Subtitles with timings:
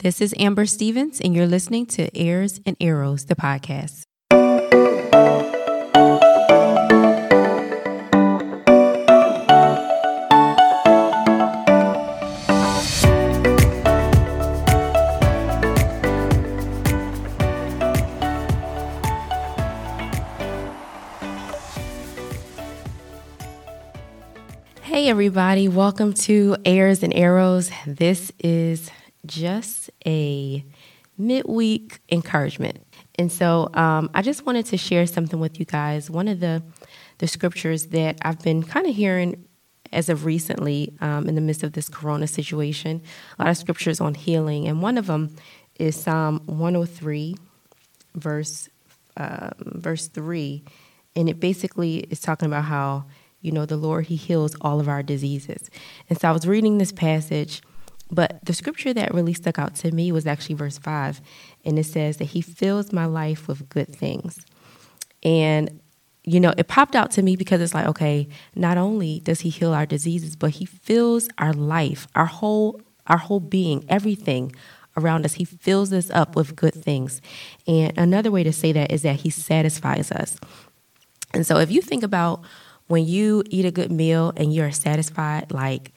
[0.00, 4.02] This is Amber Stevens, and you're listening to Heirs and Arrows, the podcast.
[24.82, 27.70] Hey, everybody, welcome to Heirs and Arrows.
[27.86, 28.90] This is
[29.26, 30.64] just a
[31.18, 32.86] midweek encouragement.
[33.18, 36.10] And so um, I just wanted to share something with you guys.
[36.10, 36.62] One of the,
[37.18, 39.46] the scriptures that I've been kind of hearing
[39.92, 43.02] as of recently um, in the midst of this corona situation,
[43.38, 44.68] a lot of scriptures on healing.
[44.68, 45.34] And one of them
[45.78, 47.36] is Psalm 103,
[48.14, 48.68] verse,
[49.16, 50.64] um, verse 3.
[51.14, 53.04] And it basically is talking about how,
[53.40, 55.70] you know, the Lord, He heals all of our diseases.
[56.10, 57.62] And so I was reading this passage
[58.10, 61.20] but the scripture that really stuck out to me was actually verse 5.
[61.64, 64.44] And it says that he fills my life with good things.
[65.22, 65.80] And,
[66.22, 69.48] you know, it popped out to me because it's like, okay, not only does he
[69.48, 74.54] heal our diseases, but he fills our life, our whole, our whole being, everything
[74.96, 75.34] around us.
[75.34, 77.20] He fills us up with good things.
[77.66, 80.38] And another way to say that is that he satisfies us.
[81.34, 82.42] And so if you think about
[82.86, 85.92] when you eat a good meal and you're satisfied, like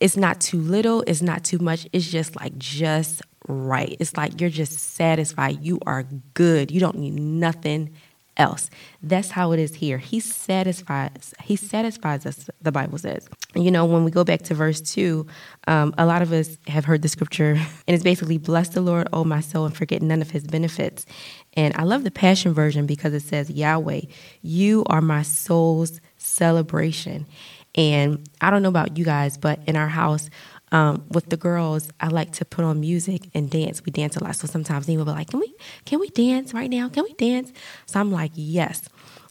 [0.00, 1.86] it's not too little, it's not too much.
[1.92, 3.96] It's just like just right.
[3.98, 5.62] It's like you're just satisfied.
[5.62, 6.70] You are good.
[6.70, 7.94] You don't need nothing
[8.36, 8.70] else.
[9.02, 9.98] That's how it is here.
[9.98, 11.34] He satisfies.
[11.42, 12.48] He satisfies us.
[12.62, 13.28] The Bible says.
[13.54, 15.26] You know, when we go back to verse two,
[15.66, 17.52] um, a lot of us have heard the scripture,
[17.86, 21.04] and it's basically, "Bless the Lord, O my soul, and forget none of His benefits."
[21.54, 24.02] And I love the Passion version because it says, "Yahweh,
[24.42, 27.26] you are my soul's celebration."
[27.74, 30.30] And I don't know about you guys, but in our house,
[30.72, 33.84] um, with the girls, I like to put on music and dance.
[33.84, 36.52] We dance a lot, so sometimes Neva will be like, "Can we, can we dance
[36.52, 36.88] right now?
[36.88, 37.52] Can we dance?"
[37.86, 38.82] So I'm like, "Yes."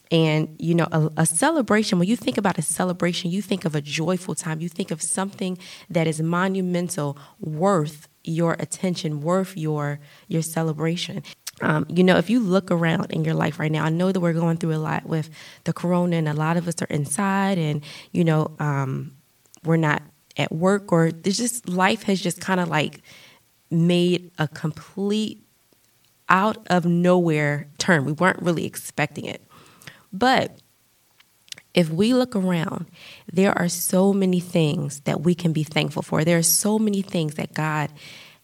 [0.09, 1.99] And you know, a, a, celebration.
[1.99, 4.61] When you think about a celebration, you think of a joyful time.
[4.61, 5.57] You think of something
[5.89, 11.23] that is monumental, worth your attention, worth your your celebration.
[11.61, 14.19] Um, you know, if you look around in your life right now, I know that
[14.19, 15.29] we're going through a lot with
[15.63, 19.13] the corona, and a lot of us are inside, and you know, um,
[19.63, 20.03] we're not
[20.37, 23.01] at work, or there's just life has just kind of like
[23.71, 25.43] made a complete
[26.29, 28.05] out of nowhere turn.
[28.05, 29.41] We weren't really expecting it,
[30.13, 30.59] but
[31.73, 32.87] if we look around,
[33.31, 36.23] there are so many things that we can be thankful for.
[36.23, 37.91] There are so many things that God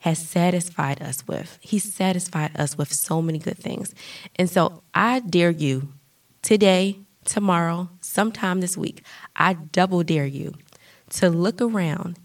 [0.04, 1.58] has satisfied us with.
[1.62, 3.96] He's satisfied us with so many good things.
[4.36, 5.94] And so I dare you
[6.42, 9.06] today, tomorrow, sometime this week,
[9.38, 10.56] I double dare you
[11.12, 12.20] to look around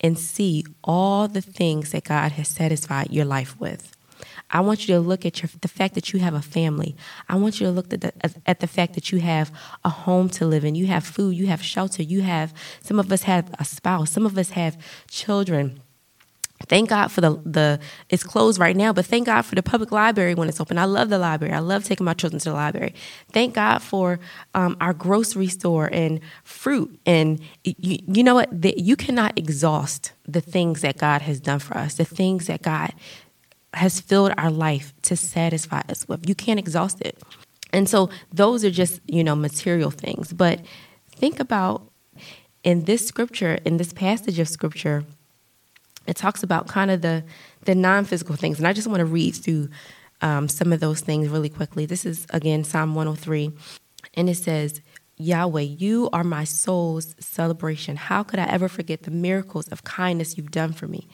[0.00, 3.92] and see all the things that God has satisfied your life with.
[4.50, 6.96] I want you to look at your, the fact that you have a family.
[7.28, 8.12] I want you to look at the,
[8.44, 9.52] at the fact that you have
[9.84, 10.74] a home to live in.
[10.74, 12.52] You have food, you have shelter, you have,
[12.82, 14.76] some of us have a spouse, some of us have
[15.08, 15.80] children
[16.68, 19.90] Thank God for the the it's closed right now, but thank God for the public
[19.90, 20.78] library when it's open.
[20.78, 21.54] I love the library.
[21.54, 22.94] I love taking my children to the library.
[23.32, 24.20] Thank God for
[24.54, 27.00] um, our grocery store and fruit.
[27.06, 28.48] And you, you know what?
[28.50, 31.94] The, you cannot exhaust the things that God has done for us.
[31.94, 32.92] The things that God
[33.74, 36.28] has filled our life to satisfy us with.
[36.28, 37.22] You can't exhaust it.
[37.72, 40.32] And so those are just you know material things.
[40.32, 40.60] But
[41.14, 41.90] think about
[42.62, 45.04] in this scripture, in this passage of scripture
[46.06, 47.24] it talks about kind of the
[47.64, 49.68] the non-physical things and i just want to read through
[50.22, 53.52] um, some of those things really quickly this is again psalm 103
[54.14, 54.80] and it says
[55.16, 60.36] yahweh you are my soul's celebration how could i ever forget the miracles of kindness
[60.36, 61.08] you've done for me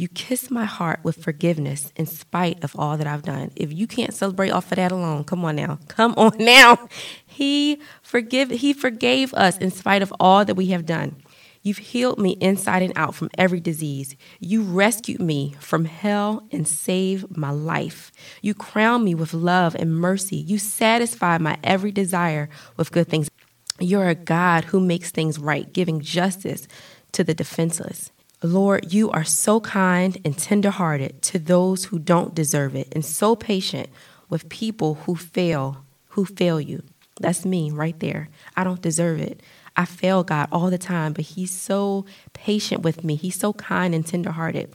[0.00, 3.50] you kiss my heart with forgiveness in spite of all that I've done.
[3.54, 5.78] If you can't celebrate off of that alone, come on now.
[5.88, 6.88] Come on now.
[7.26, 11.16] He forgive he forgave us in spite of all that we have done.
[11.62, 14.16] You've healed me inside and out from every disease.
[14.38, 18.10] You rescued me from hell and saved my life.
[18.40, 20.36] You crown me with love and mercy.
[20.36, 22.48] You satisfy my every desire
[22.78, 23.30] with good things.
[23.78, 26.66] You're a God who makes things right, giving justice
[27.12, 28.10] to the defenseless.
[28.42, 33.36] Lord, you are so kind and tenderhearted to those who don't deserve it, and so
[33.36, 33.90] patient
[34.30, 36.82] with people who fail, who fail you.
[37.20, 38.30] That's me right there.
[38.56, 39.42] I don't deserve it.
[39.80, 42.04] I fail God all the time, but He's so
[42.34, 43.16] patient with me.
[43.16, 44.74] He's so kind and tenderhearted.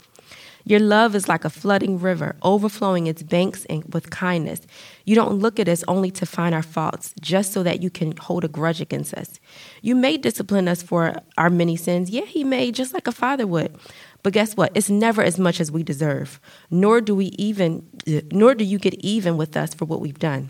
[0.68, 4.62] Your love is like a flooding river, overflowing its banks with kindness.
[5.06, 8.18] You don't look at us only to find our faults, just so that you can
[8.18, 9.40] hold a grudge against us.
[9.84, 12.10] You may discipline us for our many sins.
[12.10, 13.76] Yeah, He may, just like a father would.
[14.24, 14.72] But guess what?
[14.74, 16.40] It's never as much as we deserve.
[16.72, 17.88] Nor do we even
[18.32, 20.50] nor do you get even with us for what we've done.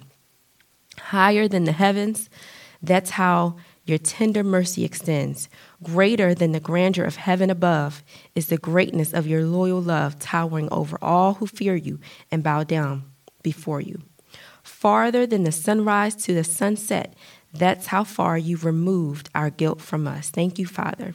[0.97, 2.29] Higher than the heavens,
[2.81, 5.47] that's how your tender mercy extends.
[5.83, 8.03] Greater than the grandeur of heaven above
[8.33, 11.99] is the greatness of your loyal love, towering over all who fear you
[12.31, 13.03] and bow down
[13.43, 14.01] before you.
[14.63, 17.13] Farther than the sunrise to the sunset,
[17.53, 20.29] that's how far you've removed our guilt from us.
[20.29, 21.13] Thank you, Father.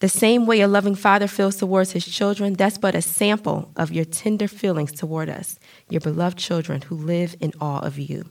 [0.00, 3.92] The same way a loving father feels towards his children, that's but a sample of
[3.92, 8.26] your tender feelings toward us, your beloved children who live in awe of you.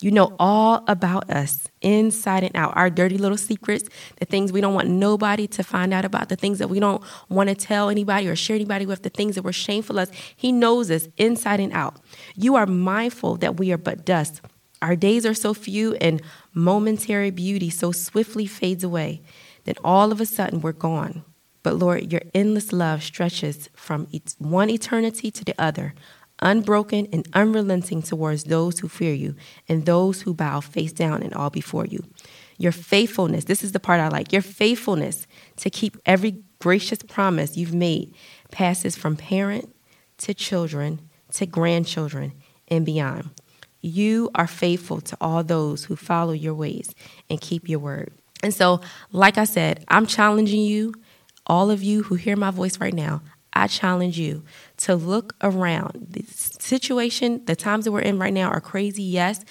[0.00, 4.60] You know all about us, inside and out, our dirty little secrets, the things we
[4.60, 7.88] don't want nobody to find out about, the things that we don't want to tell
[7.88, 10.10] anybody or share anybody with, the things that were shameful us.
[10.36, 11.96] He knows us inside and out.
[12.36, 14.40] You are mindful that we are but dust.
[14.80, 16.22] Our days are so few and
[16.54, 19.22] momentary beauty so swiftly fades away
[19.64, 21.24] that all of a sudden we're gone.
[21.64, 24.06] But Lord, your endless love stretches from
[24.38, 25.94] one eternity to the other,
[26.40, 29.34] unbroken and unrelenting towards those who fear you
[29.68, 32.04] and those who bow face down and all before you.
[32.56, 35.26] Your faithfulness, this is the part I like, your faithfulness
[35.56, 38.14] to keep every gracious promise you've made
[38.50, 39.74] passes from parent
[40.18, 41.00] to children
[41.32, 42.32] to grandchildren
[42.68, 43.30] and beyond.
[43.80, 46.94] You are faithful to all those who follow your ways
[47.30, 48.12] and keep your word.
[48.42, 48.80] And so,
[49.12, 50.94] like I said, I'm challenging you,
[51.46, 53.22] all of you who hear my voice right now,
[53.52, 54.44] I challenge you
[54.78, 56.08] to look around.
[56.10, 59.44] The situation, the times that we're in right now are crazy, yes.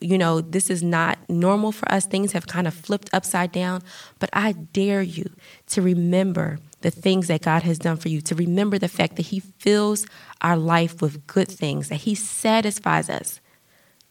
[0.00, 2.04] You know, this is not normal for us.
[2.06, 3.82] Things have kind of flipped upside down.
[4.18, 5.30] But I dare you
[5.68, 9.26] to remember the things that God has done for you, to remember the fact that
[9.26, 10.06] He fills
[10.40, 13.40] our life with good things, that He satisfies us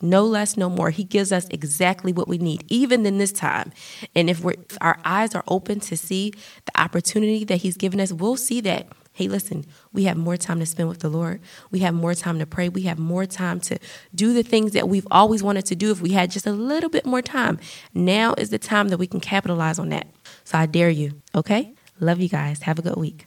[0.01, 0.89] no less, no more.
[0.89, 3.71] He gives us exactly what we need, even in this time.
[4.15, 6.33] And if, we're, if our eyes are open to see
[6.65, 8.87] the opportunity that He's given us, we'll see that.
[9.15, 11.39] Hey, listen, we have more time to spend with the Lord.
[11.71, 12.67] We have more time to pray.
[12.67, 13.79] We have more time to
[14.13, 16.89] do the things that we've always wanted to do if we had just a little
[16.89, 17.57] bit more time.
[17.93, 20.07] Now is the time that we can capitalize on that.
[20.43, 21.73] So I dare you, okay?
[22.01, 22.63] Love you guys.
[22.63, 23.25] Have a good week.